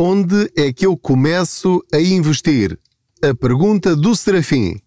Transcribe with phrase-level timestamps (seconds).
[0.00, 2.78] Onde é que eu começo a investir?
[3.20, 4.80] A pergunta do Serafim.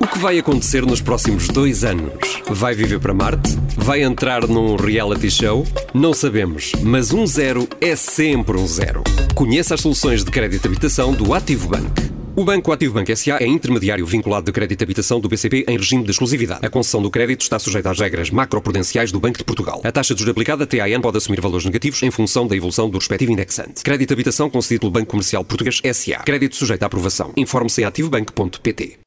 [0.00, 2.12] O que vai acontecer nos próximos dois anos?
[2.48, 3.58] Vai viver para Marte?
[3.76, 5.66] Vai entrar num reality show?
[5.92, 9.02] Não sabemos, mas um zero é sempre um zero.
[9.34, 12.13] Conheça as soluções de crédito habitação do Ativo Bank.
[12.36, 13.38] O Banco Ativo Banco S.A.
[13.38, 16.66] é intermediário vinculado de crédito e habitação do BCP em regime de exclusividade.
[16.66, 19.80] A concessão do crédito está sujeita às regras macroprudenciais do Banco de Portugal.
[19.84, 22.98] A taxa de juros aplicada TAN pode assumir valores negativos em função da evolução do
[22.98, 23.84] respectivo indexante.
[23.84, 26.24] Crédito e habitação concedido pelo Banco Comercial Português S.A.
[26.24, 27.32] Crédito sujeito à aprovação.
[27.36, 28.98] Informe-se em ativobanco.pt.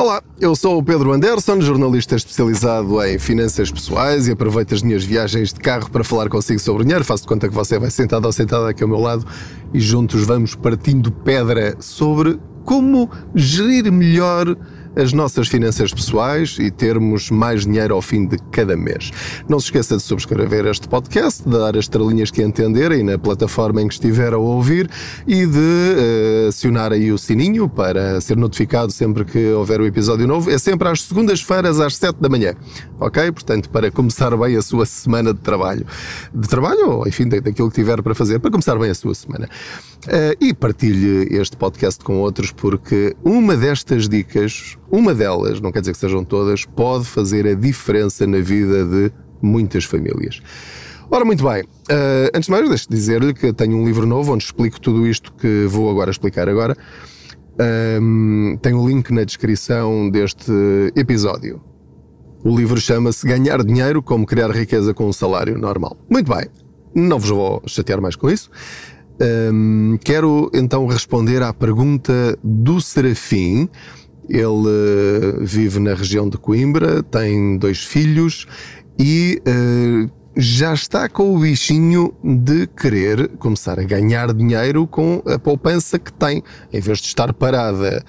[0.00, 5.02] Olá, eu sou o Pedro Anderson, jornalista especializado em finanças pessoais e aproveito as minhas
[5.02, 7.04] viagens de carro para falar consigo sobre dinheiro.
[7.04, 9.26] Faço de conta que você vai sentado ou sentada aqui ao meu lado
[9.74, 14.56] e juntos vamos partindo pedra sobre como gerir melhor
[14.96, 19.10] as nossas finanças pessoais e termos mais dinheiro ao fim de cada mês.
[19.48, 23.82] Não se esqueça de subscrever este podcast, de dar as estrelinhas que entenderem na plataforma
[23.82, 24.88] em que estiver a ouvir
[25.26, 30.26] e de uh, acionar aí o sininho para ser notificado sempre que houver um episódio
[30.26, 30.50] novo.
[30.50, 32.54] É sempre às segundas-feiras às 7 da manhã,
[32.98, 33.30] ok?
[33.32, 35.86] Portanto, para começar bem a sua semana de trabalho.
[36.34, 39.48] De trabalho ou, enfim, daquilo que tiver para fazer, para começar bem a sua semana.
[40.06, 45.80] Uh, e partilhe este podcast com outros, porque uma destas dicas, uma delas, não quer
[45.80, 50.40] dizer que sejam todas, pode fazer a diferença na vida de muitas famílias.
[51.10, 51.62] Ora, muito bem.
[51.62, 55.32] Uh, antes de mais, deixe dizer-lhe que tenho um livro novo onde explico tudo isto
[55.32, 56.76] que vou agora explicar agora.
[58.00, 60.52] Um, tem o um link na descrição deste
[60.94, 61.60] episódio.
[62.44, 65.96] O livro chama-se Ganhar Dinheiro como Criar Riqueza com um Salário Normal.
[66.08, 66.46] Muito bem.
[66.94, 68.50] Não vos vou chatear mais com isso.
[69.20, 73.68] Um, quero então responder à pergunta do Serafim.
[74.28, 78.46] Ele uh, vive na região de Coimbra, tem dois filhos
[78.98, 85.38] e uh, já está com o bichinho de querer começar a ganhar dinheiro com a
[85.38, 86.42] poupança que tem,
[86.72, 88.04] em vez de estar parada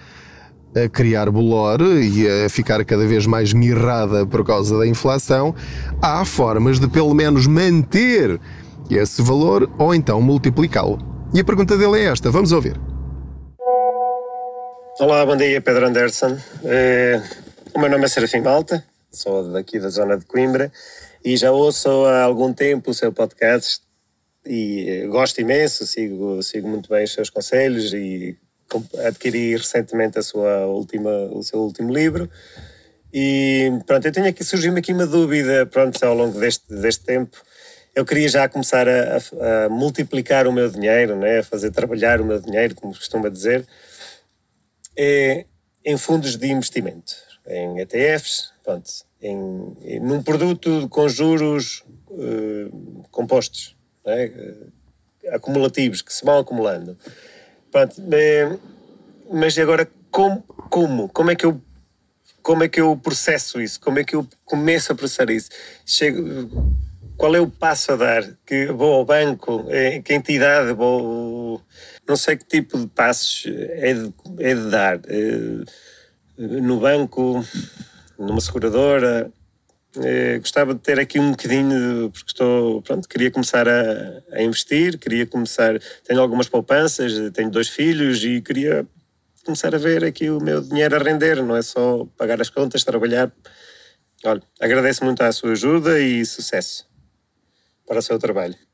[0.75, 5.55] a criar bolor e a ficar cada vez mais mirrada por causa da inflação,
[6.01, 8.39] há formas de pelo menos manter
[8.89, 10.99] esse valor ou então multiplicá-lo.
[11.33, 12.79] E a pergunta dele é esta, vamos ouvir.
[14.99, 16.37] Olá, bom dia, Pedro Anderson.
[16.65, 17.21] É,
[17.73, 20.69] o meu nome é Serafim Malta, sou daqui da zona de Coimbra
[21.23, 23.79] e já ouço há algum tempo o seu podcast
[24.45, 28.37] e eh, gosto imenso, sigo, sigo muito bem os seus conselhos e
[29.05, 32.29] adquiri recentemente a sua última, o seu último livro.
[33.13, 37.37] E pronto, eu tenho aqui, surgiu-me aqui uma dúvida, pronto, ao longo deste, deste tempo,
[37.95, 41.39] eu queria já começar a, a, a, multiplicar o meu dinheiro, né?
[41.39, 43.65] a fazer trabalhar o meu dinheiro, como costuma dizer,
[45.01, 45.45] é,
[45.85, 47.15] em fundos de investimento,
[47.47, 54.25] em ETFs, pronto, em, num produto com juros uh, compostos, né?
[54.25, 56.97] uh, acumulativos, que se vão acumulando.
[57.71, 58.57] Pronto, é,
[59.31, 61.07] mas agora como, como?
[61.07, 61.61] Como é que eu
[62.41, 63.79] como é que eu processo isso?
[63.79, 65.49] Como é que eu começo a processar isso?
[65.85, 66.49] Chego,
[67.15, 68.23] qual é o passo a dar?
[68.45, 69.65] Que vou ao banco?
[70.03, 71.61] Que entidade vou?
[72.09, 74.99] Não sei que tipo de passos é de, é de dar.
[75.07, 75.63] Eh,
[76.39, 77.45] no banco,
[78.17, 79.31] numa seguradora.
[79.95, 84.97] Eh, gostava de ter aqui um bocadinho, porque estou, pronto, queria começar a, a investir,
[84.97, 88.87] queria começar, tenho algumas poupanças, tenho dois filhos e queria
[89.45, 92.83] começar a ver aqui o meu dinheiro a render, não é só pagar as contas,
[92.83, 93.31] trabalhar.
[94.25, 96.87] Olha, agradeço muito a sua ajuda e sucesso
[97.87, 98.68] para o seu trabalho.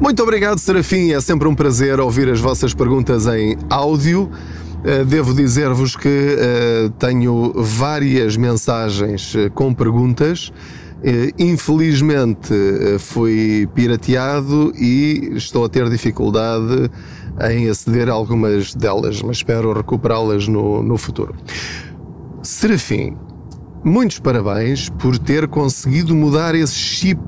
[0.00, 1.12] Muito obrigado, Serafim.
[1.12, 4.30] É sempre um prazer ouvir as vossas perguntas em áudio.
[4.82, 10.50] Eh, devo dizer-vos que uh, tenho várias mensagens eh, com perguntas.
[11.38, 12.52] Infelizmente
[12.98, 16.90] fui pirateado e estou a ter dificuldade
[17.50, 21.34] em aceder a algumas delas, mas espero recuperá-las no, no futuro.
[22.42, 23.16] Serafim,
[23.82, 27.18] Muitos parabéns por ter conseguido mudar esse chip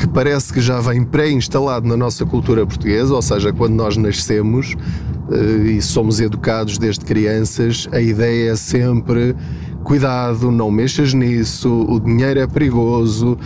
[0.00, 4.74] que parece que já vem pré-instalado na nossa cultura portuguesa, ou seja, quando nós nascemos
[5.30, 9.36] eh, e somos educados desde crianças, a ideia é sempre
[9.84, 13.36] cuidado, não mexas nisso, o dinheiro é perigoso,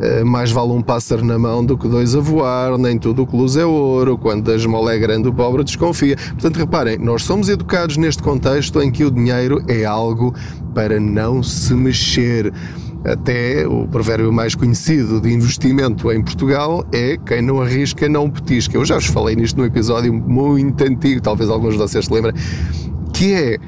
[0.00, 3.26] eh, mais vale um pássaro na mão do que dois a voar, nem tudo o
[3.26, 6.16] que luz é ouro, quando a esmola é grande o pobre desconfia.
[6.16, 10.34] Portanto, reparem, nós somos educados neste contexto em que o dinheiro é algo
[10.74, 12.52] para não se mexer.
[13.04, 18.76] Até o provérbio mais conhecido de investimento em Portugal é quem não arrisca não petisca.
[18.76, 22.34] Eu já vos falei nisto num episódio muito antigo, talvez alguns de vocês se lembrem,
[23.12, 23.58] que é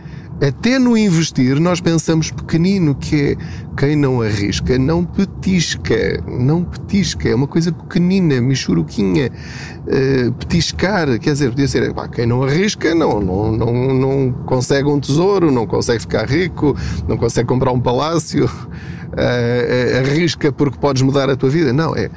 [0.41, 3.37] até no investir nós pensamos pequenino, que é
[3.77, 11.33] quem não arrisca não petisca, não petisca, é uma coisa pequenina, michuruquinha, uh, petiscar, quer
[11.33, 15.67] dizer, podia ser, pá, quem não arrisca não, não, não, não consegue um tesouro, não
[15.67, 16.77] consegue ficar rico,
[17.09, 22.11] não consegue comprar um palácio, uh, arrisca porque podes mudar a tua vida, não, é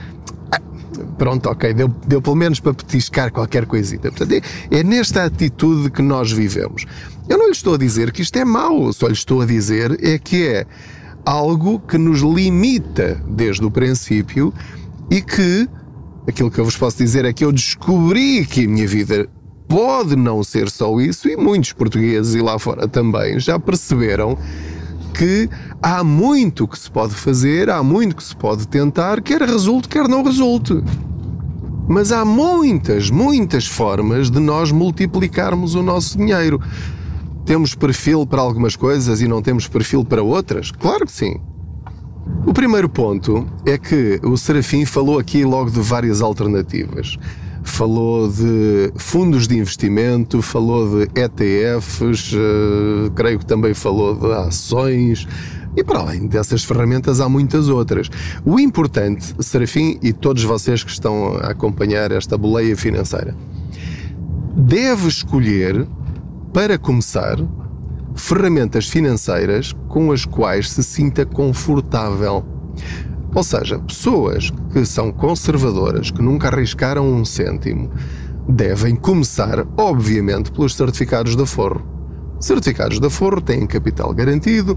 [1.18, 4.12] pronto, ok, deu, deu pelo menos para petiscar qualquer coisita.
[4.12, 4.32] Portanto,
[4.72, 6.86] é, é nesta atitude que nós vivemos.
[7.30, 9.98] Eu não lhe estou a dizer que isto é mau, só lhe estou a dizer
[10.04, 10.66] é que é
[11.26, 14.54] algo que nos limita desde o princípio
[15.12, 15.68] e que
[16.28, 19.28] aquilo que eu vos posso dizer é que eu descobri que a minha vida
[19.68, 24.38] pode não ser só isso e muitos portugueses e lá fora também já perceberam
[25.14, 25.50] que
[25.82, 30.08] há muito que se pode fazer, há muito que se pode tentar, quer resulte, quer
[30.08, 30.82] não resulte.
[31.90, 36.62] Mas há muitas, muitas formas de nós multiplicarmos o nosso dinheiro.
[37.48, 40.70] Temos perfil para algumas coisas e não temos perfil para outras?
[40.70, 41.40] Claro que sim.
[42.46, 47.18] O primeiro ponto é que o Serafim falou aqui logo de várias alternativas.
[47.64, 54.30] Falou de fundos de investimento, falou de ETFs, uh, eh, creio que também falou de
[54.34, 55.26] ações.
[55.74, 58.10] E para além dessas ferramentas, há muitas outras.
[58.44, 63.34] O importante, Serafim e todos vocês que estão a acompanhar esta boleia financeira,
[64.54, 65.88] deve escolher
[66.58, 67.38] para começar,
[68.16, 72.44] ferramentas financeiras com as quais se sinta confortável.
[73.32, 77.92] Ou seja, pessoas que são conservadoras, que nunca arriscaram um cêntimo,
[78.50, 81.86] devem começar, obviamente, pelos certificados da Forro.
[82.40, 84.76] Certificados da Forro têm capital garantido,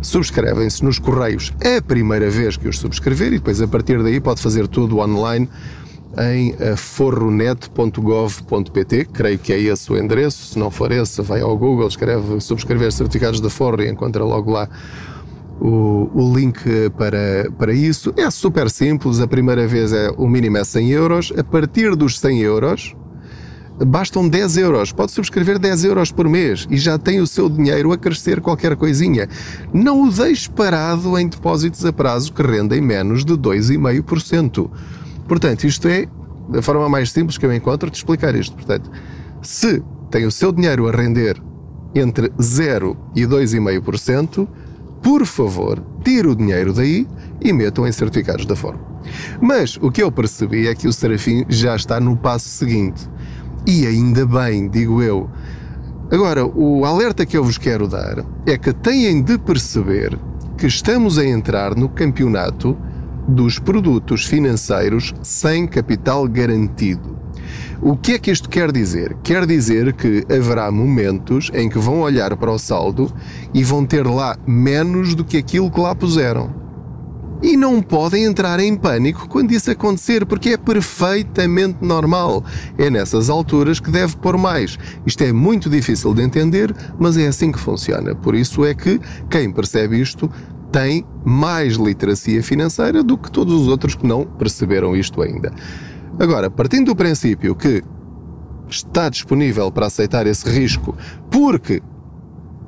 [0.00, 4.40] subscrevem-se nos correios a primeira vez que os subscrever e depois a partir daí pode
[4.40, 5.46] fazer tudo online
[6.18, 11.56] em eh, forronet.gov.pt, creio que é esse o endereço, se não for esse, vai ao
[11.56, 14.68] Google, escreve subscrever certificados da Forro e encontra logo lá
[15.60, 16.58] o, o, link
[16.96, 18.12] para, para isso.
[18.16, 22.18] É super simples, a primeira vez é o mínimo é 100 euros, a partir dos
[22.18, 22.96] 100 euros
[23.84, 27.92] bastam 10 euros, pode subscrever 10 euros por mês e já tem o seu dinheiro
[27.92, 29.28] a crescer qualquer coisinha.
[29.72, 34.70] Não o deixe parado em depósitos a prazo que rendem menos de 2,5%.
[35.30, 36.08] Portanto, isto é
[36.58, 38.56] a forma mais simples que eu encontro de explicar isto.
[38.56, 38.90] Portanto,
[39.40, 39.80] se
[40.10, 41.40] tem o seu dinheiro a render
[41.94, 44.48] entre 0 e 2,5%,
[45.00, 47.06] por favor, tire o dinheiro daí
[47.40, 48.80] e metam em certificados da forma.
[49.40, 53.08] Mas o que eu percebi é que o Serafim já está no passo seguinte.
[53.64, 55.30] E ainda bem, digo eu.
[56.10, 60.18] Agora, o alerta que eu vos quero dar é que têm de perceber
[60.58, 62.76] que estamos a entrar no campeonato
[63.30, 67.18] dos produtos financeiros sem capital garantido.
[67.80, 69.16] O que é que isto quer dizer?
[69.22, 73.10] Quer dizer que haverá momentos em que vão olhar para o saldo
[73.54, 76.60] e vão ter lá menos do que aquilo que lá puseram.
[77.42, 82.44] E não podem entrar em pânico quando isso acontecer, porque é perfeitamente normal.
[82.76, 84.78] É nessas alturas que deve pôr mais.
[85.06, 88.14] Isto é muito difícil de entender, mas é assim que funciona.
[88.14, 89.00] Por isso é que
[89.30, 90.30] quem percebe isto
[90.70, 95.52] tem mais literacia financeira do que todos os outros que não perceberam isto ainda.
[96.18, 97.82] Agora, partindo do princípio que
[98.68, 100.96] está disponível para aceitar esse risco,
[101.30, 101.82] porque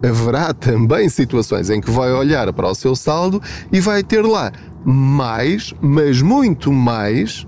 [0.02, 3.40] haverá também situações em que vai olhar para o seu saldo
[3.70, 4.50] e vai ter lá
[4.84, 7.46] mais, mas muito mais,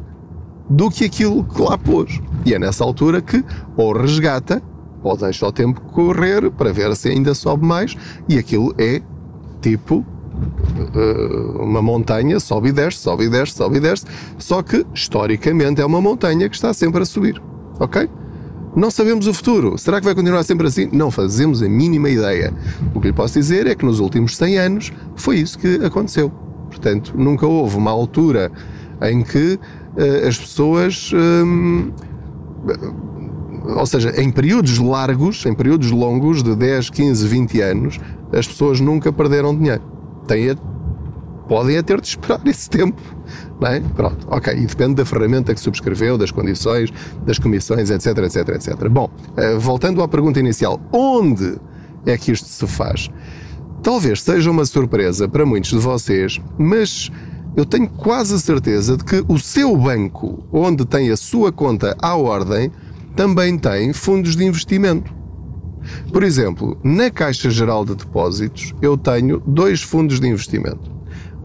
[0.68, 2.20] do que aquilo que lá pôs.
[2.46, 3.44] E é nessa altura que
[3.76, 4.62] ou resgata
[5.02, 7.96] ou deixa o tempo correr para ver se ainda sobe mais
[8.28, 9.02] e aquilo é
[9.61, 10.04] tipo
[11.58, 14.04] uma montanha, sobe e desce, sobe e desce, sobe e desce,
[14.38, 17.40] só que historicamente é uma montanha que está sempre a subir,
[17.78, 18.08] ok?
[18.76, 19.78] Não sabemos o futuro.
[19.78, 20.88] Será que vai continuar sempre assim?
[20.92, 22.52] Não fazemos a mínima ideia.
[22.92, 26.30] O que lhe posso dizer é que nos últimos 100 anos foi isso que aconteceu.
[26.68, 28.50] Portanto, nunca houve uma altura
[29.00, 29.60] em que
[29.96, 31.12] uh, as pessoas.
[31.14, 31.92] Um,
[33.76, 38.00] ou seja, em períodos largos, em períodos longos de 10, 15, 20 anos,
[38.32, 39.93] as pessoas nunca perderam dinheiro
[40.25, 40.57] têm
[41.49, 43.00] podem a ter de esperar esse tempo.
[43.61, 43.81] Não é?
[43.81, 44.52] Pronto, ok.
[44.54, 46.93] E depende da ferramenta que subscreveu, das condições,
[47.25, 48.88] das comissões, etc, etc, etc.
[48.88, 51.57] Bom, eh, voltando à pergunta inicial, onde
[52.07, 53.11] é que isto se faz?
[53.83, 57.11] Talvez seja uma surpresa para muitos de vocês, mas
[57.57, 61.97] eu tenho quase a certeza de que o seu banco, onde tem a sua conta
[62.00, 62.73] à ordem,
[63.14, 65.14] também tem fundos de investimento.
[66.12, 70.90] Por exemplo, na Caixa Geral de Depósitos eu tenho dois fundos de investimento.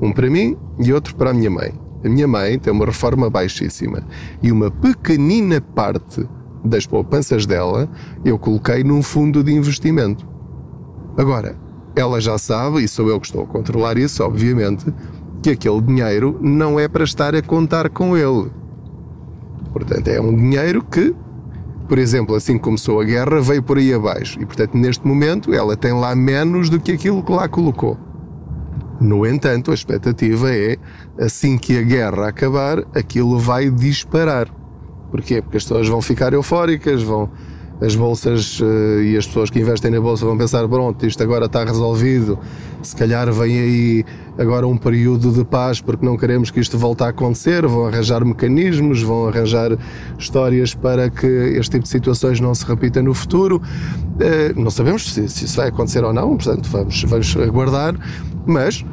[0.02, 1.74] Um para mim e outro para a minha mãe.
[2.04, 4.04] A minha mãe tem uma reforma baixíssima
[4.42, 6.26] e uma pequenina parte
[6.64, 7.90] das poupanças dela
[8.24, 10.28] eu coloquei num fundo de investimento.
[11.18, 11.58] Agora,
[11.96, 14.86] ela já sabe, e sou eu que estou a controlar isso, obviamente,
[15.42, 18.50] que aquele dinheiro não é para estar a contar com ele.
[19.74, 21.14] Portanto, é um dinheiro que,
[21.90, 24.40] por exemplo, assim que começou a guerra, veio por aí abaixo.
[24.40, 27.98] E, portanto, neste momento, ela tem lá menos do que aquilo que lá colocou.
[29.02, 30.78] No entanto, a expectativa é,
[31.20, 34.48] assim que a guerra acabar, aquilo vai disparar.
[35.10, 35.42] Porquê?
[35.42, 37.28] Porque as pessoas vão ficar eufóricas, vão
[37.82, 41.46] as bolsas uh, e as pessoas que investem na bolsa vão pensar: pronto, isto agora
[41.46, 42.38] está resolvido,
[42.82, 44.06] se calhar vem aí
[44.38, 47.66] agora um período de paz porque não queremos que isto volte a acontecer.
[47.66, 49.78] Vão arranjar mecanismos, vão arranjar
[50.18, 53.62] histórias para que este tipo de situações não se repita no futuro.
[53.62, 57.96] Uh, não sabemos se, se, isso vai acontecer ou não, portanto, vamos, vamos aguardar,
[58.46, 58.84] mas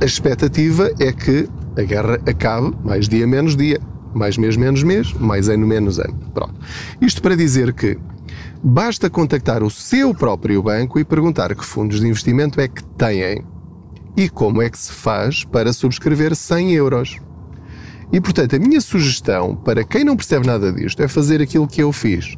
[0.00, 3.80] a expectativa é que a guerra acabe mais dia menos dia
[4.14, 6.14] mais mês menos mês, mais ano menos ano.
[6.32, 6.54] Pronto.
[7.00, 7.98] Isto para dizer que
[8.62, 13.44] basta contactar o seu próprio banco e perguntar que fundos de investimento é que têm
[14.16, 17.16] e como é que se faz para subscrever 100 euros.
[18.12, 21.82] E portanto, a minha sugestão para quem não percebe nada disto é fazer aquilo que
[21.82, 22.36] eu fiz.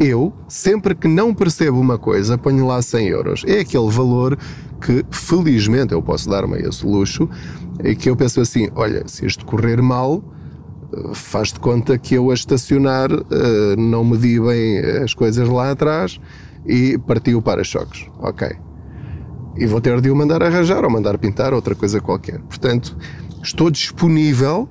[0.00, 3.44] Eu, sempre que não percebo uma coisa, ponho lá 100 euros.
[3.46, 4.36] É aquele valor
[4.80, 7.28] que, felizmente, eu posso dar-me a esse luxo,
[7.82, 10.22] e que eu penso assim: olha, se isto correr mal,
[11.12, 16.20] faz de conta que eu a estacionar eh, não medi bem as coisas lá atrás
[16.66, 18.06] e parti o para-choques.
[18.18, 18.48] Ok.
[19.56, 22.40] E vou ter de o mandar arranjar ou mandar pintar outra coisa qualquer.
[22.40, 22.96] Portanto,
[23.42, 24.68] estou disponível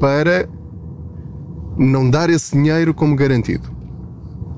[0.00, 0.48] para
[1.76, 3.70] não dar esse dinheiro como garantido.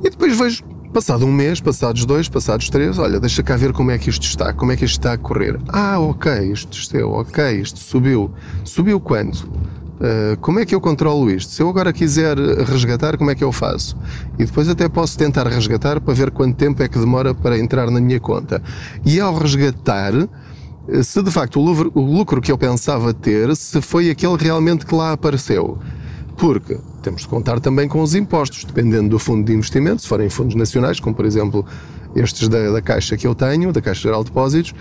[0.04, 3.90] E depois vejo, passado um mês, passados dois, passados três, olha, deixa cá ver como
[3.90, 5.58] é que isto está, como é que isto está a correr.
[5.68, 8.30] Ah, ok, isto desceu, ok, isto subiu.
[8.64, 9.50] Subiu quanto?
[9.94, 11.52] Uh, como é que eu controlo isto?
[11.52, 13.96] Se eu agora quiser resgatar, como é que eu faço?
[14.38, 17.90] E depois até posso tentar resgatar para ver quanto tempo é que demora para entrar
[17.90, 18.60] na minha conta.
[19.04, 20.12] E ao resgatar,
[20.88, 24.94] eh, se de facto o lucro que eu pensava ter, se foi aquele realmente que
[24.94, 25.78] lá apareceu.
[26.36, 30.28] Porque temos de contar também com os impostos, dependendo do fundo de investimento, se forem
[30.28, 31.64] fundos nacionais, como por exemplo
[32.16, 34.74] estes da, da Caixa que eu tenho, da Caixa Geral de Depósitos,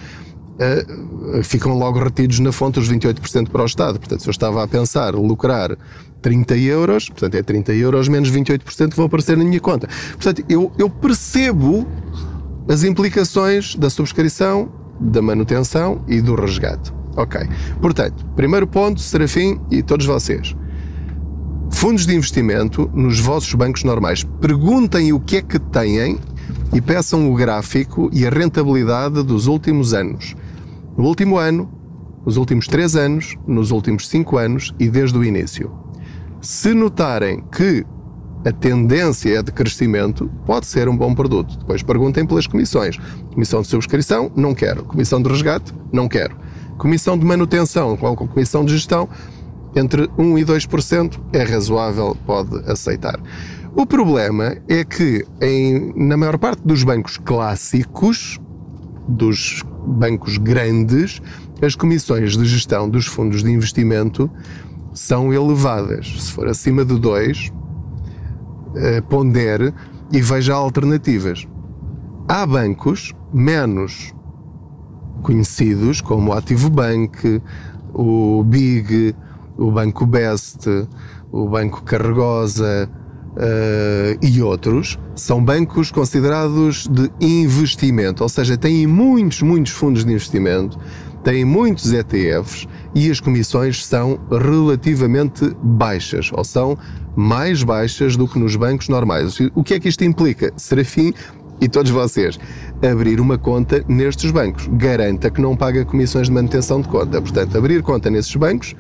[0.54, 4.00] uh, ficam logo retidos na fonte os 28% para o Estado.
[4.00, 5.78] Portanto, se eu estava a pensar lucrar
[6.22, 9.88] 30 euros, portanto é 30 euros menos 28% que vão aparecer na minha conta.
[10.12, 11.88] Portanto, eu, eu percebo
[12.68, 16.94] as implicações da subscrição, da manutenção e do resgate.
[17.16, 17.42] Ok.
[17.82, 20.56] Portanto, primeiro ponto, Serafim e todos vocês.
[21.72, 24.24] Fundos de investimento nos vossos bancos normais.
[24.40, 26.18] Perguntem o que é que têm
[26.74, 30.36] e peçam o gráfico e a rentabilidade dos últimos anos.
[30.98, 31.72] No último ano,
[32.26, 35.72] nos últimos três anos, nos últimos cinco anos e desde o início.
[36.42, 37.86] Se notarem que
[38.46, 41.58] a tendência é de crescimento, pode ser um bom produto.
[41.58, 42.98] Depois perguntem pelas comissões.
[43.34, 44.84] Comissão de subscrição, não quero.
[44.84, 46.36] Comissão de resgate, não quero.
[46.78, 49.08] Comissão de manutenção, com comissão de gestão,
[49.76, 53.20] entre 1 e 2% é razoável, pode aceitar.
[53.76, 58.40] O problema é que, em, na maior parte dos bancos clássicos,
[59.08, 61.22] dos bancos grandes,
[61.62, 64.30] as comissões de gestão dos fundos de investimento
[64.94, 66.08] são elevadas.
[66.22, 67.52] Se for acima de 2,
[68.76, 69.74] eh, pondere
[70.12, 71.48] e veja alternativas.
[72.28, 74.14] Há bancos menos
[75.22, 77.42] conhecidos, como o Ativo Bank,
[77.94, 79.16] o Big,
[79.58, 80.68] o Banco Best,
[81.32, 82.90] o Banco Carregosa,
[83.36, 90.12] Uh, e outros são bancos considerados de investimento, ou seja, têm muitos, muitos fundos de
[90.12, 90.78] investimento,
[91.24, 96.78] têm muitos ETFs e as comissões são relativamente baixas, ou são
[97.16, 99.40] mais baixas do que nos bancos normais.
[99.56, 100.54] O que é que isto implica?
[100.56, 101.12] Serafim
[101.60, 102.38] e todos vocês,
[102.88, 104.68] abrir uma conta nestes bancos.
[104.74, 107.22] Garanta que não paga comissões de manutenção de conta.
[107.22, 108.76] Portanto, abrir conta nesses bancos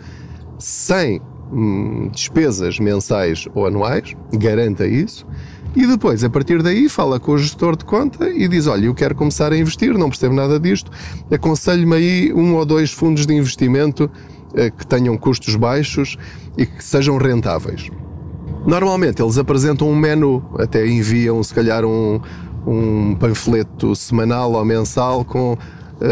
[0.59, 1.21] sem
[1.53, 5.25] hum, despesas mensais ou anuais, garanta isso,
[5.75, 8.93] e depois, a partir daí, fala com o gestor de conta e diz: Olha, eu
[8.93, 10.91] quero começar a investir, não percebo nada disto,
[11.31, 14.09] aconselho-me aí um ou dois fundos de investimento
[14.53, 16.15] eh, que tenham custos baixos
[16.55, 17.89] e que sejam rentáveis.
[18.67, 22.21] Normalmente eles apresentam um menu, até enviam se calhar um,
[22.65, 25.57] um panfleto semanal ou mensal com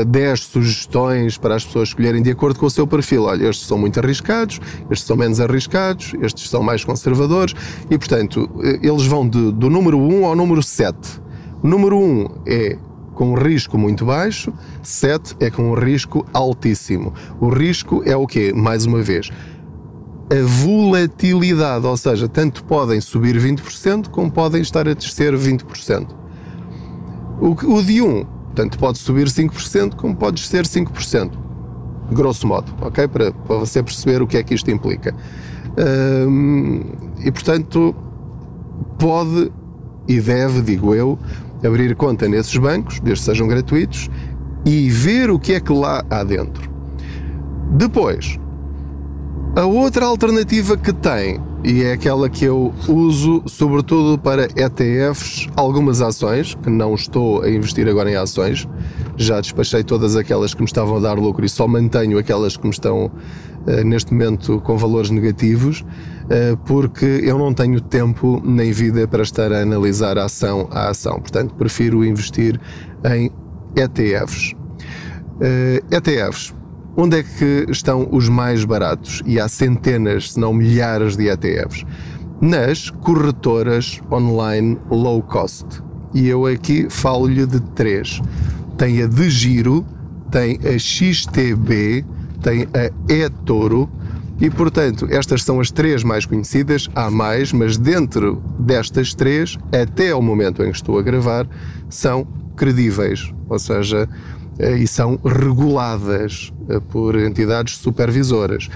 [0.07, 3.23] 10 sugestões para as pessoas escolherem de acordo com o seu perfil.
[3.23, 4.59] Olha, estes são muito arriscados,
[4.89, 7.53] estes são menos arriscados, estes são mais conservadores
[7.89, 8.49] e, portanto,
[8.81, 11.21] eles vão de, do número 1 ao número 7.
[11.63, 12.77] O número 1 é
[13.13, 17.13] com um risco muito baixo, 7 é com um risco altíssimo.
[17.39, 18.51] O risco é o quê?
[18.55, 19.29] Mais uma vez,
[20.31, 26.07] a volatilidade, ou seja, tanto podem subir 20% como podem estar a descer 20%.
[27.41, 31.31] O, o de 1, tanto pode subir 5% como pode descer 5%.
[32.11, 33.07] Grosso modo, ok?
[33.07, 35.15] Para, para você perceber o que é que isto implica.
[36.27, 36.83] Hum,
[37.23, 37.95] e portanto,
[38.99, 39.51] pode
[40.07, 41.17] e deve, digo eu,
[41.65, 44.09] abrir conta nesses bancos, desde que sejam gratuitos,
[44.65, 46.69] e ver o que é que lá há dentro.
[47.71, 48.37] Depois,
[49.55, 56.01] a outra alternativa que tem, e é aquela que eu uso sobretudo para ETFs, algumas
[56.01, 58.67] ações, que não estou a investir agora em ações,
[59.15, 62.63] já despachei todas aquelas que me estavam a dar lucro e só mantenho aquelas que
[62.63, 68.71] me estão uh, neste momento com valores negativos, uh, porque eu não tenho tempo nem
[68.71, 71.19] vida para estar a analisar a ação a ação.
[71.19, 72.59] Portanto, prefiro investir
[73.05, 73.31] em
[73.75, 74.53] ETFs.
[74.53, 76.53] Uh, eh, ETFs
[76.95, 79.21] Onde é que estão os mais baratos?
[79.25, 81.85] E há centenas, se não milhares de ETFs.
[82.41, 85.65] Nas corretoras online low cost.
[86.13, 88.21] E eu aqui falo-lhe de três.
[88.77, 89.85] Tem a de Giro,
[90.29, 92.03] tem a XTB,
[92.41, 93.89] tem a eToro
[94.41, 96.89] e, portanto, estas são as três mais conhecidas.
[96.95, 101.47] Há mais, mas dentro destas três, até ao momento em que estou a gravar,
[101.89, 103.31] são credíveis.
[103.47, 104.09] Ou seja,
[104.59, 108.69] e são reguladas eh, por entidades supervisoras.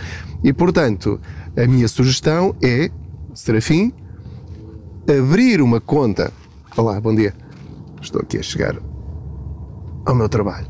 [0.43, 1.19] E, portanto,
[1.57, 2.89] a minha sugestão é,
[3.33, 3.91] Serafim,
[5.07, 6.31] abrir uma conta.
[6.77, 7.33] Olá, bom dia.
[8.01, 8.77] Estou aqui a chegar
[10.05, 10.67] ao meu trabalho.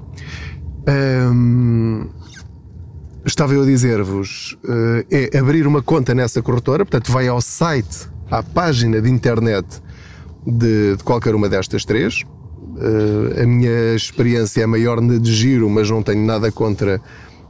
[3.25, 8.09] estava eu a dizer-vos, uh, é abrir uma conta nessa corretora, portanto, vai ao site,
[8.31, 9.81] à página de internet
[10.45, 12.23] de, de qualquer uma destas três,
[12.75, 16.99] Uh, a minha experiência é maior de giro, mas não tenho nada contra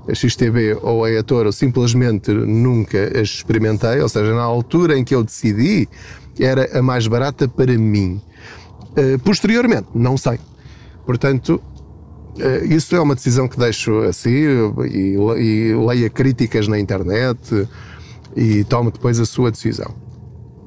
[0.07, 5.15] a XTB ou a Etoro, simplesmente nunca as experimentei, ou seja, na altura em que
[5.15, 5.87] eu decidi,
[6.39, 8.21] era a mais barata para mim.
[8.91, 10.39] Uh, posteriormente, não sei.
[11.05, 11.61] Portanto,
[12.37, 14.45] uh, isso é uma decisão que deixo assim
[14.85, 17.67] e, e leia críticas na internet
[18.35, 20.04] e tome depois a sua decisão.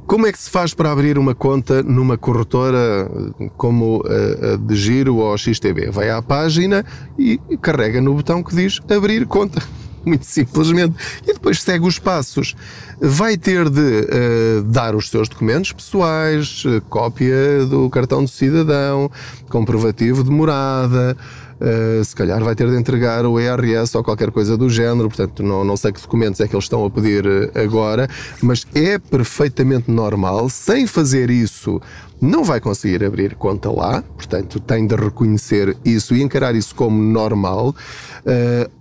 [0.08, 3.10] Como é que se faz para abrir uma conta numa corretora
[3.58, 5.90] como a, de Giro ou XTB?
[5.90, 6.82] Vai à página
[7.18, 9.62] e carrega no botão que diz abrir conta.
[10.06, 10.94] Muito simplesmente.
[11.24, 12.56] E depois segue os passos.
[12.98, 19.10] Vai ter de uh, dar os seus documentos pessoais, cópia do cartão de cidadão,
[19.50, 21.18] comprovativo de morada,
[21.60, 25.42] Uh, se calhar vai ter de entregar o ERS ou qualquer coisa do género, portanto,
[25.42, 28.08] não, não sei que documentos é que eles estão a pedir eh, agora,
[28.40, 31.80] mas é perfeitamente normal, sem fazer isso,
[32.20, 37.02] não vai conseguir abrir conta lá, portanto, tem de reconhecer isso e encarar isso como
[37.02, 37.74] normal.
[38.20, 38.78] Uh,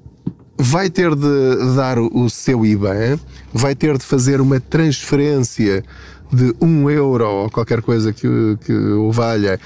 [0.58, 3.20] vai ter de dar o seu IBAN,
[3.54, 5.84] vai ter de fazer uma transferência
[6.32, 9.60] de um euro ou qualquer coisa que, que o valha eh,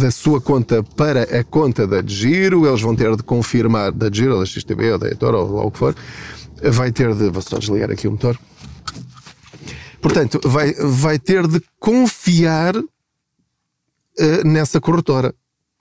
[0.00, 4.38] da sua conta para a conta da Giro, eles vão ter de confirmar da Giro,
[4.38, 5.94] da XTB ou da Etor ou lá o que for,
[6.62, 7.30] vai ter de.
[7.30, 8.38] Vou só desligar aqui o motor.
[10.00, 12.84] Portanto, vai, vai ter de confiar uh,
[14.44, 15.34] nessa corretora.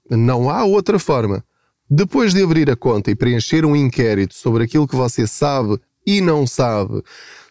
[0.09, 1.43] Não há outra forma.
[1.89, 6.21] Depois de abrir a conta e preencher um inquérito sobre aquilo que você sabe e
[6.21, 7.01] não sabe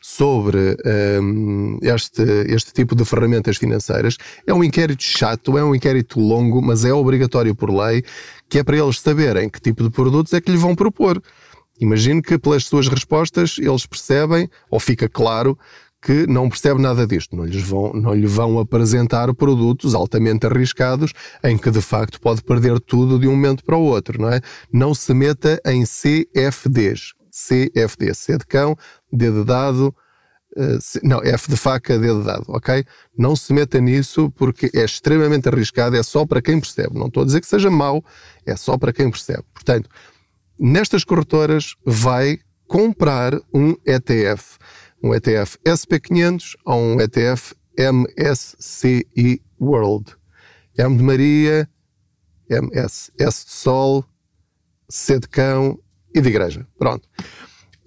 [0.01, 0.77] sobre
[1.23, 4.17] um, este, este tipo de ferramentas financeiras.
[4.47, 8.03] É um inquérito chato, é um inquérito longo, mas é obrigatório por lei,
[8.49, 11.23] que é para eles saberem que tipo de produtos é que lhe vão propor.
[11.81, 15.57] Imagino que pelas suas respostas eles percebem, ou fica claro,
[16.01, 17.37] que não percebe nada disto.
[17.37, 22.43] Não, lhes vão, não lhe vão apresentar produtos altamente arriscados em que de facto pode
[22.43, 24.41] perder tudo de um momento para o outro, não é?
[24.73, 27.15] Não se meta em CFDs.
[27.31, 28.77] CFD, C de cão,
[29.13, 29.95] D de dado,
[30.81, 32.85] C, não, F de faca, D de dado, ok?
[33.17, 36.99] Não se meta nisso porque é extremamente arriscado, é só para quem percebe.
[36.99, 38.05] Não estou a dizer que seja mau,
[38.45, 39.45] é só para quem percebe.
[39.53, 39.89] Portanto,
[40.59, 44.59] nestas corretoras vai comprar um ETF,
[45.03, 50.17] um ETF SP500 ou um ETF MSCI World.
[50.77, 51.69] M de Maria,
[52.49, 54.05] MS, S de Sol,
[54.89, 55.79] C de Cão
[56.15, 56.67] e de igreja.
[56.79, 57.09] Pronto.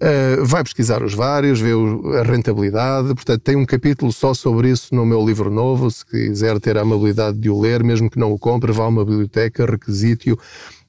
[0.02, 1.70] Uh, vai pesquisar os vários, vê
[2.18, 5.88] a rentabilidade, portanto, tem um capítulo só sobre isso no meu livro novo.
[5.92, 8.88] Se quiser ter a amabilidade de o ler, mesmo que não o compre, vá a
[8.88, 10.36] uma biblioteca, requisite-o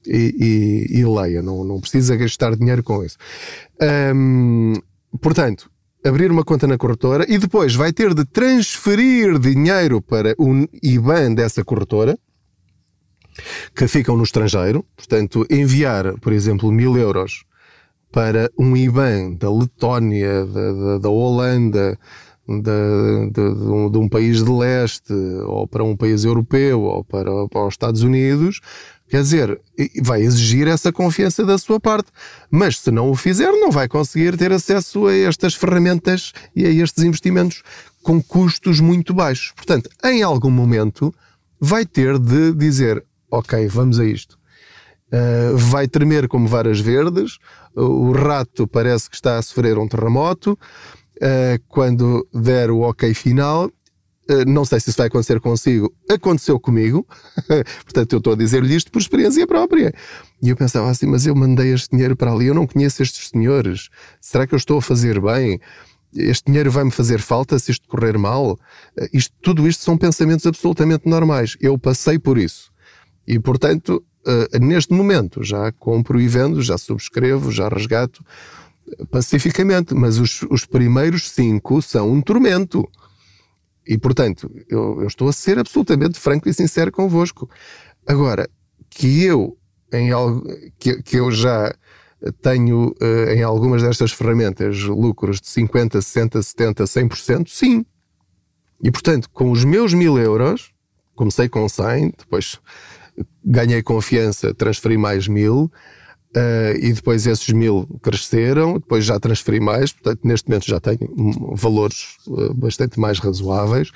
[0.04, 1.42] e, e, e, leia.
[1.42, 3.16] Não, não precisa gastar dinheiro com isso.
[4.12, 4.74] Um,
[5.20, 5.70] portanto,
[6.04, 11.34] abrir uma conta na corretora e depois vai ter de transferir dinheiro para o IBAN
[11.34, 12.18] dessa corretora
[13.76, 14.84] que ficam no estrangeiro.
[14.96, 17.44] Portanto, enviar, por exemplo, mil euros
[18.14, 21.98] para um IBAN da Letónia, da, da, da Holanda,
[22.46, 25.12] de, de, de, um, de, um, país de leste,
[25.46, 28.60] ou para um país europeu, ou para, para os Estados Unidos,
[29.08, 29.60] quer dizer,
[30.00, 32.06] vai exigir essa confiança da sua parte.
[32.48, 36.70] Mas se não o fizer, não vai conseguir ter acesso a estas ferramentas e a
[36.70, 37.64] estes investimentos
[38.00, 39.50] com custos muito baixos.
[39.56, 41.12] Portanto, em algum momento,
[41.58, 44.38] vai ter de dizer: Ok, vamos a isto.
[45.14, 47.38] Uh, vai tremer como varas verdes,
[47.72, 50.58] o rato parece que está a sofrer um terremoto
[51.18, 53.70] uh, quando der o ok final.
[54.28, 55.94] Uh, não sei se isso vai acontecer consigo.
[56.10, 57.06] Aconteceu comigo.
[57.84, 59.94] Portanto, eu estou a dizer-lhe isto por experiência própria.
[60.42, 63.28] E eu pensava assim, mas eu mandei este dinheiro para ali, eu não conheço estes
[63.28, 63.90] senhores.
[64.20, 65.60] Será que eu estou a fazer bem?
[66.12, 68.58] Este dinheiro vai-me fazer falta se isto correr mal?
[69.12, 71.56] Isto, tudo isto são pensamentos absolutamente normais.
[71.60, 72.72] Eu passei por isso.
[73.26, 78.24] E, portanto, uh, neste momento já compro e vendo, já subscrevo, já resgato
[79.10, 82.88] pacificamente, mas os, os primeiros cinco são um tormento.
[83.86, 87.48] E, portanto, eu, eu, estou a ser absolutamente franco e sincero convosco.
[88.06, 88.48] Agora,
[88.88, 89.56] que eu,
[89.92, 90.42] em algo,
[90.78, 91.74] que, que eu já
[92.40, 97.84] tenho uh, em algumas destas ferramentas lucros de 50, 60, 70, 100%, sim.
[98.82, 100.72] E, portanto, com os meus mil euros,
[101.14, 102.58] comecei com 100, depois
[103.44, 105.70] ganhei confiança, transferi mais mil,
[106.36, 111.08] Uh, e depois esses mil cresceram, depois já transferi mais, portanto, neste momento já tenho
[111.54, 113.90] valores uh, bastante mais razoáveis,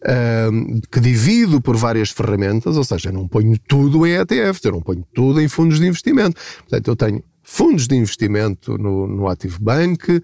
[0.00, 4.72] uh, que divido por várias ferramentas, ou seja, eu não ponho tudo em ETFs, eu
[4.72, 6.40] não ponho tudo em fundos de investimento.
[6.60, 10.20] Portanto, eu tenho fundos de investimento no, no Active Bank,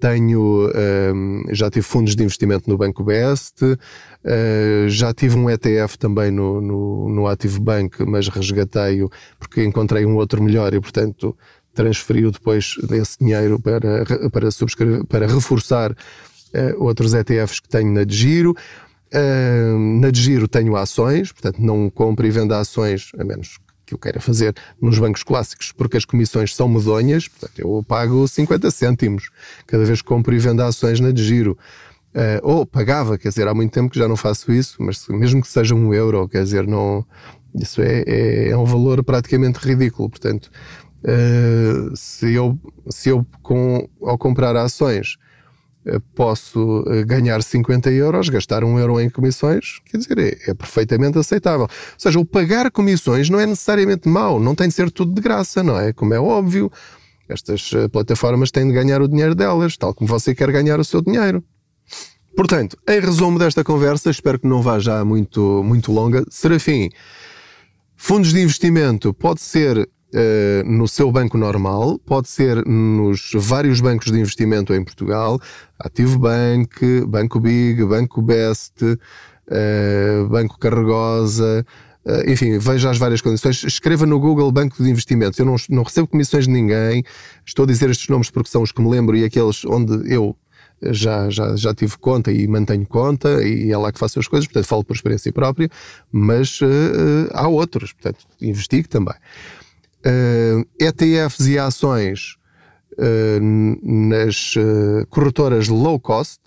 [0.00, 0.70] tenho,
[1.14, 6.30] um, já tive fundos de investimento no Banco Best, uh, já tive um ETF também
[6.30, 11.36] no, no, no Active Bank, mas resgatei-o porque encontrei um outro melhor e, portanto,
[11.74, 15.96] transferi-o depois desse dinheiro para, para, subscrever, para reforçar uh,
[16.82, 18.56] outros ETFs que tenho na de giro.
[19.12, 23.58] Uh, na de giro tenho ações, portanto não compro e vendo ações, a menos
[23.90, 28.26] que eu queira fazer nos bancos clássicos, porque as comissões são medonhas, portanto, eu pago
[28.26, 29.30] 50 cêntimos
[29.66, 31.58] cada vez que compro e vendo ações na de giro.
[32.14, 35.40] Uh, ou pagava, quer dizer, há muito tempo que já não faço isso, mas mesmo
[35.40, 37.04] que seja um euro, quer dizer, não,
[37.54, 40.10] isso é, é, é um valor praticamente ridículo.
[40.10, 40.50] Portanto,
[41.04, 45.18] uh, se eu, se eu com, ao comprar ações
[46.14, 51.18] posso eh, ganhar 50 euros, gastar um euro em comissões, quer dizer, é, é, perfeitamente
[51.18, 51.62] aceitável.
[51.62, 55.20] Ou seja, o pagar comissões não é necessariamente mau, não tem de ser tudo de
[55.20, 55.92] graça, não é?
[55.92, 56.70] Como é óbvio,
[57.28, 60.84] estas eh, plataformas têm de ganhar o dinheiro delas, tal como você quer ganhar o
[60.84, 61.42] seu dinheiro.
[62.36, 66.24] Portanto, em resumo desta conversa, espero que não vá já muito, muito longa.
[66.30, 66.90] Serafim,
[67.96, 74.10] fundos de investimento pode ser Uh, no seu banco normal, pode ser nos vários bancos
[74.10, 75.38] de investimento em Portugal,
[75.78, 81.64] Ativo Bank, Banco Big, Banco Best, uh, Banco Carregosa,
[82.04, 83.62] uh, enfim, veja as várias condições.
[83.62, 85.38] Escreva no Google Banco de Investimentos.
[85.38, 87.04] Eu não, não recebo comissões de ninguém,
[87.46, 90.34] estou a dizer estes nomes porque são os que me lembro e aqueles onde eu
[90.82, 94.48] já, já, já tive conta e mantenho conta e é lá que faço as coisas,
[94.48, 95.68] portanto falo por experiência própria,
[96.10, 96.58] mas
[97.32, 99.14] há outros, portanto investigue também
[100.06, 102.36] uh, eh, ETFs e ações
[102.92, 103.40] uh,
[103.82, 106.40] nas uh, corretoras low cost.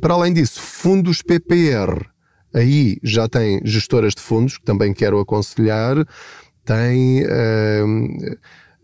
[0.00, 2.06] para além disso, fundos PPR.
[2.54, 5.96] Aí já tem gestoras de fundos, que também quero aconselhar.
[6.64, 7.22] Tem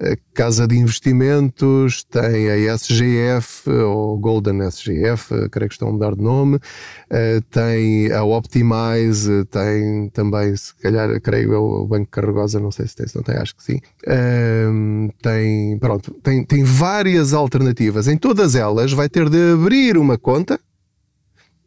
[0.03, 6.15] a Casa de Investimentos, tem a SGF, ou Golden SGF, creio que estão a mudar
[6.17, 12.59] de nome, uh, tem a Optimize, tem também, se calhar, creio eu, o Banco Carregosa,
[12.59, 13.81] não sei se tem, se não tem, acho que sim.
[14.05, 18.09] Uh, tem, pronto, tem, tem várias alternativas.
[18.09, 20.59] Em todas elas vai ter de abrir uma conta,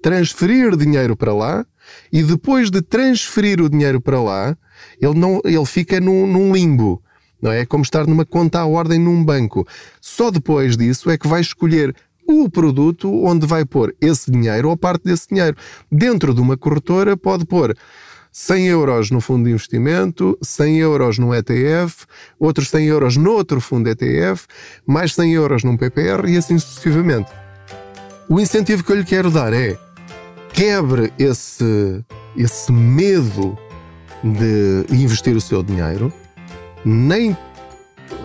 [0.01, 1.65] transferir dinheiro para lá,
[2.11, 4.57] e depois de transferir o dinheiro para lá,
[5.01, 7.01] ele, não, ele fica num, num limbo
[7.45, 7.61] não é?
[7.61, 9.65] É como estar numa conta à ordem num banco.
[10.01, 11.95] Só depois disso é que vai escolher
[12.27, 15.55] o produto onde vai pôr esse dinheiro ou parte desse dinheiro.
[15.91, 17.77] Dentro de uma corretora pode pôr
[18.31, 22.05] 100 euros no fundo de investimento, 100 euros num ETF,
[22.39, 24.47] outros 100 euros noutro fundo ETF,
[24.85, 27.29] mais 100 euros num PPR e assim sucessivamente.
[28.27, 29.77] O incentivo que eu lhe quero dar é
[30.51, 32.03] quebre esse,
[32.35, 33.57] esse medo
[34.23, 36.11] de investir o seu dinheiro,
[36.85, 37.35] nem.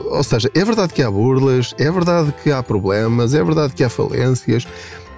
[0.04, 3.82] Ou seja, é verdade que há burlas, é verdade que há problemas, é verdade que
[3.82, 4.66] há falências,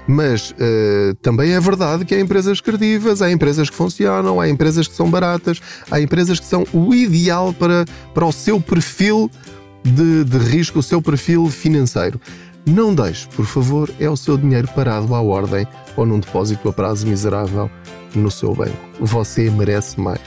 [0.07, 4.89] Mas uh, também é verdade que há empresas credíveis, há empresas que funcionam, há empresas
[4.89, 9.31] que são baratas, há empresas que são o ideal para, para o seu perfil
[9.85, 12.21] de, de risco, o seu perfil financeiro.
[12.65, 16.73] Não deixe, por favor, é o seu dinheiro parado à ordem ou num depósito a
[16.73, 17.71] prazo miserável
[18.15, 18.77] no seu banco.
[19.01, 20.21] Você merece mais.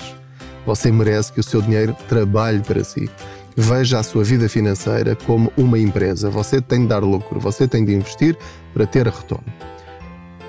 [0.66, 3.10] Você merece que o seu dinheiro trabalhe para si.
[3.56, 6.30] Veja a sua vida financeira como uma empresa.
[6.30, 8.38] Você tem de dar lucro, você tem de investir
[8.74, 9.46] para ter retorno.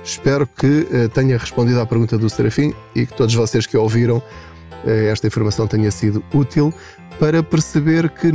[0.03, 4.19] Espero que uh, tenha respondido à pergunta do Serafim e que todos vocês que ouviram
[4.19, 6.73] uh, esta informação tenha sido útil
[7.19, 8.31] para perceber que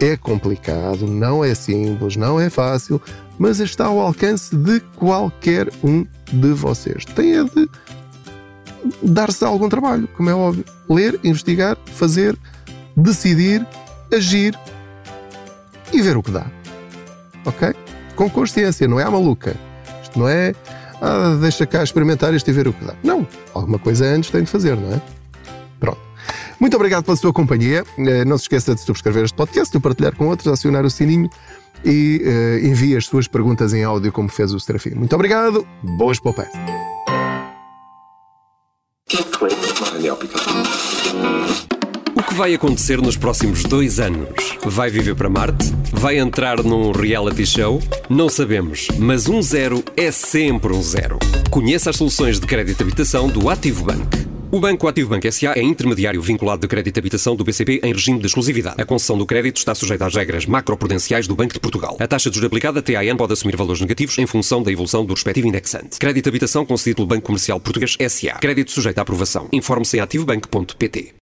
[0.00, 3.00] é complicado, não é simples, não é fácil,
[3.38, 7.04] mas está ao alcance de qualquer um de vocês.
[7.04, 7.68] Tem de
[9.02, 10.64] dar-se algum trabalho, como é óbvio.
[10.88, 12.36] Ler, investigar, fazer,
[12.96, 13.66] decidir,
[14.12, 14.58] agir
[15.92, 16.46] e ver o que dá.
[17.44, 17.74] Ok?
[18.14, 19.56] Com consciência, não é a maluca.
[20.02, 20.54] Isto não é,
[21.00, 22.94] ah, deixa cá experimentar isto e ver o que dá.
[23.02, 23.26] Não.
[23.54, 25.00] Alguma coisa antes tem de fazer, não é?
[25.80, 26.00] Pronto.
[26.60, 27.84] Muito obrigado pela sua companhia.
[27.98, 31.28] Eh, não se esqueça de subscrever este podcast, de partilhar com outros, acionar o sininho
[31.84, 34.90] e uh, envie as suas perguntas em áudio, como fez o Serafim.
[34.90, 35.66] Muito obrigado.
[35.82, 36.81] Boas poupanças.
[42.16, 44.56] O que vai acontecer nos próximos dois anos?
[44.64, 45.70] Vai viver para Marte?
[45.92, 47.82] Vai entrar num reality show?
[48.08, 51.18] Não sabemos, mas um zero é sempre um zero.
[51.50, 54.41] Conheça as soluções de crédito habitação do Ativo Bank.
[54.52, 55.54] O Banco Ativo Banco S.A.
[55.54, 58.82] é intermediário vinculado de crédito habitação do BCP em regime de exclusividade.
[58.82, 61.96] A concessão do crédito está sujeita às regras macroprudenciais do Banco de Portugal.
[61.98, 65.14] A taxa de juros aplicada TAN pode assumir valores negativos em função da evolução do
[65.14, 65.98] respectivo indexante.
[65.98, 68.34] Crédito habitação concedido pelo Banco Comercial Português S.A.
[68.40, 69.48] Crédito sujeito à aprovação.
[69.50, 71.21] Informe-se em ativobanco.pt.